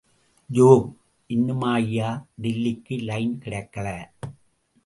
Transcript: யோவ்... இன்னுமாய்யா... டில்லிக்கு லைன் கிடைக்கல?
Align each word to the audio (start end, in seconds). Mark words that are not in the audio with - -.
யோவ்... 0.49 0.87
இன்னுமாய்யா... 1.29 2.09
டில்லிக்கு 2.41 3.03
லைன் 3.03 3.37
கிடைக்கல? 3.45 3.87